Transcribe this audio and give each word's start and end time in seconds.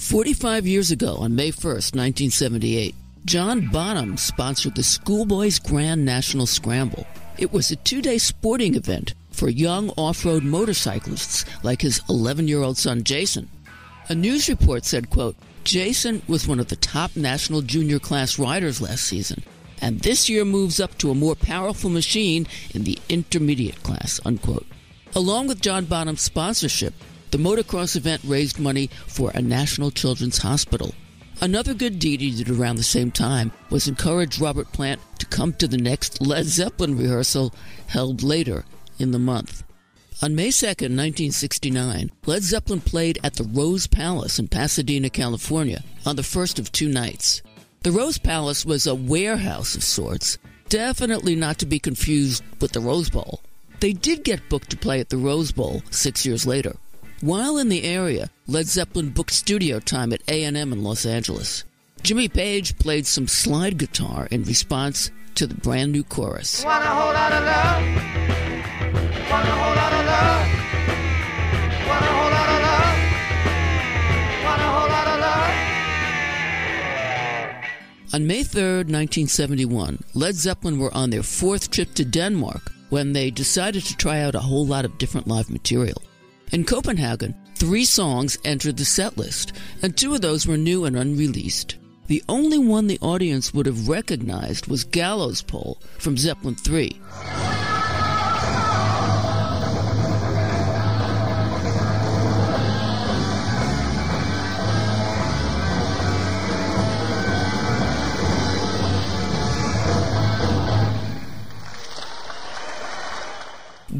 45 0.00 0.66
years 0.66 0.90
ago, 0.90 1.16
on 1.16 1.36
May 1.36 1.50
1st, 1.50 1.94
1978, 1.94 2.94
John 3.26 3.68
Bonham 3.68 4.16
sponsored 4.16 4.74
the 4.74 4.82
Schoolboys 4.82 5.58
Grand 5.58 6.06
National 6.06 6.46
Scramble. 6.46 7.06
It 7.36 7.52
was 7.52 7.70
a 7.70 7.76
two 7.76 8.00
day 8.00 8.16
sporting 8.16 8.76
event 8.76 9.12
for 9.30 9.50
young 9.50 9.90
off 9.90 10.24
road 10.24 10.42
motorcyclists 10.42 11.44
like 11.62 11.82
his 11.82 12.00
11 12.08 12.48
year 12.48 12.62
old 12.62 12.78
son 12.78 13.04
Jason. 13.04 13.50
A 14.08 14.14
news 14.14 14.48
report 14.48 14.86
said, 14.86 15.10
quote, 15.10 15.36
Jason 15.64 16.22
was 16.26 16.48
one 16.48 16.60
of 16.60 16.68
the 16.68 16.76
top 16.76 17.14
national 17.14 17.60
junior 17.60 17.98
class 17.98 18.38
riders 18.38 18.80
last 18.80 19.04
season, 19.04 19.42
and 19.82 20.00
this 20.00 20.30
year 20.30 20.46
moves 20.46 20.80
up 20.80 20.96
to 20.96 21.10
a 21.10 21.14
more 21.14 21.36
powerful 21.36 21.90
machine 21.90 22.46
in 22.74 22.84
the 22.84 22.98
intermediate 23.10 23.82
class, 23.82 24.18
unquote. 24.24 24.66
Along 25.14 25.46
with 25.46 25.60
John 25.60 25.84
Bonham's 25.84 26.22
sponsorship, 26.22 26.94
the 27.30 27.38
motocross 27.38 27.96
event 27.96 28.22
raised 28.24 28.58
money 28.58 28.88
for 29.06 29.30
a 29.30 29.42
National 29.42 29.90
Children's 29.90 30.38
Hospital. 30.38 30.94
Another 31.40 31.72
good 31.72 31.98
deed 31.98 32.20
he 32.20 32.30
did 32.30 32.50
around 32.50 32.76
the 32.76 32.82
same 32.82 33.10
time 33.10 33.52
was 33.70 33.88
encourage 33.88 34.40
Robert 34.40 34.72
Plant 34.72 35.00
to 35.18 35.26
come 35.26 35.52
to 35.54 35.66
the 35.66 35.78
next 35.78 36.20
Led 36.20 36.44
Zeppelin 36.44 36.98
rehearsal 36.98 37.54
held 37.86 38.22
later 38.22 38.64
in 38.98 39.12
the 39.12 39.18
month. 39.18 39.62
On 40.22 40.34
May 40.34 40.50
2, 40.50 40.66
1969, 40.66 42.10
Led 42.26 42.42
Zeppelin 42.42 42.82
played 42.82 43.18
at 43.24 43.34
the 43.34 43.44
Rose 43.44 43.86
Palace 43.86 44.38
in 44.38 44.48
Pasadena, 44.48 45.08
California, 45.08 45.82
on 46.04 46.16
the 46.16 46.22
first 46.22 46.58
of 46.58 46.70
two 46.70 46.88
nights. 46.88 47.40
The 47.84 47.92
Rose 47.92 48.18
Palace 48.18 48.66
was 48.66 48.86
a 48.86 48.94
warehouse 48.94 49.74
of 49.74 49.82
sorts, 49.82 50.36
definitely 50.68 51.36
not 51.36 51.58
to 51.60 51.66
be 51.66 51.78
confused 51.78 52.44
with 52.60 52.72
the 52.72 52.80
Rose 52.80 53.08
Bowl. 53.08 53.40
They 53.80 53.94
did 53.94 54.24
get 54.24 54.46
booked 54.50 54.68
to 54.70 54.76
play 54.76 55.00
at 55.00 55.08
the 55.08 55.16
Rose 55.16 55.52
Bowl 55.52 55.82
six 55.90 56.26
years 56.26 56.46
later. 56.46 56.76
While 57.22 57.58
in 57.58 57.68
the 57.68 57.84
area, 57.84 58.30
Led 58.46 58.66
Zeppelin 58.66 59.10
booked 59.10 59.32
studio 59.32 59.78
time 59.78 60.14
at 60.14 60.22
A&M 60.26 60.56
in 60.56 60.82
Los 60.82 61.04
Angeles. 61.04 61.64
Jimmy 62.02 62.28
Page 62.28 62.78
played 62.78 63.06
some 63.06 63.28
slide 63.28 63.76
guitar 63.76 64.26
in 64.30 64.42
response 64.44 65.10
to 65.34 65.46
the 65.46 65.54
brand 65.54 65.92
new 65.92 66.02
chorus. 66.02 66.64
On 78.12 78.26
May 78.26 78.42
3, 78.42 78.62
1971, 78.62 80.02
Led 80.14 80.34
Zeppelin 80.36 80.78
were 80.78 80.94
on 80.94 81.10
their 81.10 81.22
fourth 81.22 81.70
trip 81.70 81.92
to 81.96 82.04
Denmark 82.06 82.72
when 82.88 83.12
they 83.12 83.30
decided 83.30 83.84
to 83.84 83.96
try 83.98 84.20
out 84.22 84.34
a 84.34 84.40
whole 84.40 84.66
lot 84.66 84.86
of 84.86 84.96
different 84.96 85.28
live 85.28 85.50
material. 85.50 86.00
In 86.52 86.64
Copenhagen, 86.64 87.36
three 87.54 87.84
songs 87.84 88.36
entered 88.44 88.76
the 88.76 88.84
set 88.84 89.16
list, 89.16 89.52
and 89.82 89.96
two 89.96 90.14
of 90.14 90.20
those 90.20 90.48
were 90.48 90.56
new 90.56 90.84
and 90.84 90.96
unreleased. 90.96 91.76
The 92.08 92.24
only 92.28 92.58
one 92.58 92.88
the 92.88 92.98
audience 93.00 93.54
would 93.54 93.66
have 93.66 93.88
recognized 93.88 94.66
was 94.66 94.82
Gallows 94.82 95.42
Pole 95.42 95.80
from 95.98 96.16
Zeppelin 96.16 96.56
III. 96.68 97.00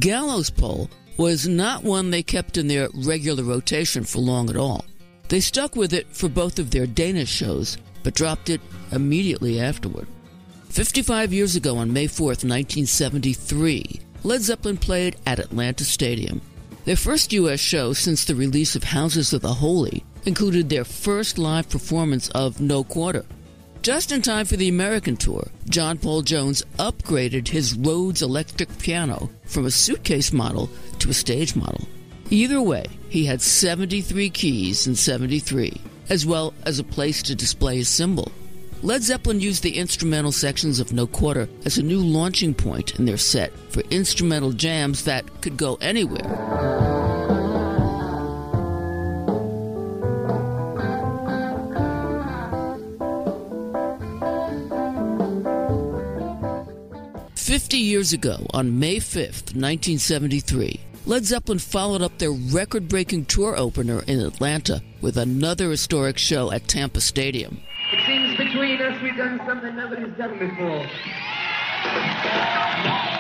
Gallows 0.00 0.50
Pole 0.50 0.90
was 1.16 1.46
not 1.46 1.84
one 1.84 2.10
they 2.10 2.22
kept 2.22 2.56
in 2.56 2.68
their 2.68 2.88
regular 2.94 3.42
rotation 3.42 4.04
for 4.04 4.18
long 4.18 4.48
at 4.50 4.56
all. 4.56 4.84
They 5.28 5.40
stuck 5.40 5.76
with 5.76 5.92
it 5.92 6.08
for 6.08 6.28
both 6.28 6.58
of 6.58 6.70
their 6.70 6.86
Danish 6.86 7.30
shows, 7.30 7.76
but 8.02 8.14
dropped 8.14 8.50
it 8.50 8.60
immediately 8.90 9.60
afterward. 9.60 10.08
55 10.70 11.32
years 11.32 11.56
ago 11.56 11.76
on 11.76 11.92
May 11.92 12.06
4th, 12.06 12.44
1973, 12.44 14.00
Led 14.22 14.40
Zeppelin 14.40 14.76
played 14.76 15.16
at 15.26 15.38
Atlanta 15.38 15.84
Stadium. 15.84 16.40
Their 16.84 16.96
first 16.96 17.32
U.S. 17.32 17.60
show 17.60 17.92
since 17.92 18.24
the 18.24 18.34
release 18.34 18.74
of 18.74 18.84
Houses 18.84 19.32
of 19.32 19.42
the 19.42 19.54
Holy 19.54 20.04
included 20.24 20.68
their 20.68 20.84
first 20.84 21.38
live 21.38 21.68
performance 21.68 22.28
of 22.30 22.60
No 22.60 22.84
Quarter. 22.84 23.24
Just 23.82 24.12
in 24.12 24.20
time 24.20 24.44
for 24.44 24.56
the 24.56 24.68
American 24.68 25.16
tour, 25.16 25.48
John 25.68 25.96
Paul 25.96 26.22
Jones 26.22 26.62
upgraded 26.78 27.48
his 27.48 27.74
Rhodes 27.74 28.20
electric 28.20 28.76
piano 28.78 29.30
from 29.46 29.64
a 29.64 29.70
suitcase 29.70 30.32
model 30.32 30.68
to 31.00 31.10
a 31.10 31.14
stage 31.14 31.56
model. 31.56 31.88
Either 32.30 32.62
way, 32.62 32.86
he 33.08 33.24
had 33.24 33.42
73 33.42 34.30
keys 34.30 34.86
in 34.86 34.94
73, 34.94 35.80
as 36.08 36.24
well 36.24 36.54
as 36.64 36.78
a 36.78 36.84
place 36.84 37.22
to 37.24 37.34
display 37.34 37.76
his 37.76 37.88
symbol. 37.88 38.30
Led 38.82 39.02
Zeppelin 39.02 39.40
used 39.40 39.62
the 39.62 39.76
instrumental 39.76 40.32
sections 40.32 40.80
of 40.80 40.92
No 40.92 41.06
Quarter 41.06 41.48
as 41.66 41.76
a 41.76 41.82
new 41.82 42.00
launching 42.00 42.54
point 42.54 42.98
in 42.98 43.04
their 43.04 43.18
set 43.18 43.52
for 43.70 43.80
instrumental 43.90 44.52
jams 44.52 45.04
that 45.04 45.42
could 45.42 45.56
go 45.56 45.74
anywhere. 45.82 46.80
Fifty 57.34 57.78
years 57.78 58.12
ago, 58.12 58.46
on 58.54 58.78
May 58.78 58.96
5th, 58.96 59.54
1973, 59.56 60.80
Led 61.06 61.24
Zeppelin 61.24 61.58
followed 61.58 62.02
up 62.02 62.18
their 62.18 62.32
record 62.32 62.88
breaking 62.88 63.24
tour 63.24 63.56
opener 63.56 64.02
in 64.06 64.20
Atlanta 64.20 64.82
with 65.00 65.16
another 65.16 65.70
historic 65.70 66.18
show 66.18 66.52
at 66.52 66.68
Tampa 66.68 67.00
Stadium. 67.00 67.60
It 67.92 68.06
seems 68.06 68.36
between 68.36 68.80
us 68.82 69.02
we've 69.02 69.16
done 69.16 69.40
something 69.46 69.74
nobody's 69.74 70.16
done 70.16 70.38
before. 70.38 70.86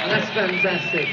That's 0.06 0.30
fantastic. 0.34 1.08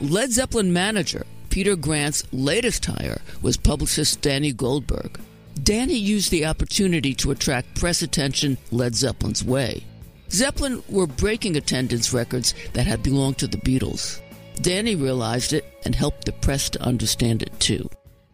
Led 0.00 0.30
Zeppelin 0.30 0.72
manager 0.72 1.26
Peter 1.48 1.74
Grant's 1.74 2.22
latest 2.32 2.84
hire 2.84 3.22
was 3.40 3.56
publicist 3.56 4.20
Danny 4.20 4.52
Goldberg. 4.52 5.18
Danny 5.62 5.96
used 5.96 6.30
the 6.30 6.44
opportunity 6.44 7.14
to 7.14 7.30
attract 7.30 7.74
press 7.80 8.02
attention 8.02 8.58
Led 8.70 8.94
Zeppelin's 8.94 9.42
way. 9.42 9.82
Zeppelin 10.30 10.82
were 10.88 11.06
breaking 11.06 11.56
attendance 11.56 12.12
records 12.12 12.54
that 12.72 12.86
had 12.86 13.02
belonged 13.02 13.38
to 13.38 13.46
the 13.46 13.58
Beatles. 13.58 14.20
Danny 14.62 14.94
realized 14.94 15.52
it 15.52 15.64
and 15.84 15.94
helped 15.94 16.24
the 16.24 16.32
press 16.32 16.70
to 16.70 16.82
understand 16.82 17.42
it 17.42 17.58
too. 17.60 17.88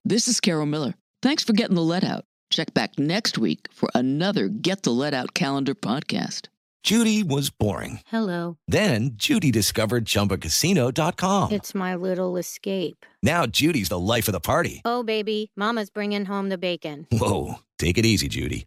This 0.04 0.28
is 0.28 0.40
Carol 0.40 0.66
Miller. 0.66 0.94
Thanks 1.20 1.44
for 1.44 1.52
getting 1.52 1.76
the 1.76 1.82
Led 1.82 2.04
out. 2.04 2.24
Check 2.50 2.74
back 2.74 2.98
next 2.98 3.38
week 3.38 3.68
for 3.72 3.88
another 3.94 4.48
Get 4.48 4.82
the 4.82 4.90
Led 4.92 5.14
Out 5.14 5.34
calendar 5.34 5.74
podcast. 5.74 6.48
Judy 6.82 7.22
was 7.22 7.48
boring. 7.50 8.00
Hello. 8.08 8.56
Then 8.66 9.12
Judy 9.14 9.52
discovered 9.52 10.04
ChumbaCasino.com. 10.04 11.52
It's 11.52 11.74
my 11.76 11.94
little 11.94 12.36
escape. 12.36 13.06
Now 13.22 13.46
Judy's 13.46 13.88
the 13.88 13.98
life 14.00 14.26
of 14.26 14.32
the 14.32 14.40
party. 14.40 14.82
Oh, 14.84 15.04
baby, 15.04 15.52
Mama's 15.56 15.90
bringing 15.90 16.24
home 16.24 16.48
the 16.48 16.58
bacon. 16.58 17.06
Whoa, 17.12 17.60
take 17.78 17.98
it 17.98 18.04
easy, 18.04 18.26
Judy. 18.28 18.66